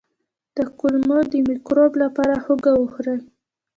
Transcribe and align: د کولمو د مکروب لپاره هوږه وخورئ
د 0.57 0.57
کولمو 0.79 1.19
د 1.31 1.33
مکروب 1.47 1.91
لپاره 2.03 2.33
هوږه 2.43 2.71
وخورئ 2.75 3.19